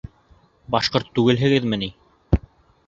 Башҡорт 0.75 1.13
түгелһегеҙме 1.19 1.81
ни? 1.87 1.93